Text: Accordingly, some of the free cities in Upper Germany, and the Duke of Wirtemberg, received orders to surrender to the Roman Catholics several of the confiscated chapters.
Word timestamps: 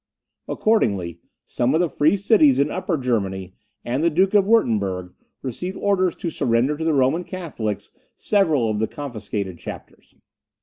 Accordingly, 0.47 1.19
some 1.45 1.75
of 1.75 1.79
the 1.79 1.87
free 1.87 2.17
cities 2.17 2.57
in 2.57 2.71
Upper 2.71 2.97
Germany, 2.97 3.53
and 3.85 4.03
the 4.03 4.09
Duke 4.09 4.33
of 4.33 4.47
Wirtemberg, 4.47 5.13
received 5.43 5.77
orders 5.77 6.15
to 6.15 6.31
surrender 6.31 6.75
to 6.75 6.83
the 6.83 6.95
Roman 6.95 7.23
Catholics 7.23 7.91
several 8.15 8.67
of 8.67 8.79
the 8.79 8.87
confiscated 8.87 9.59
chapters. 9.59 10.15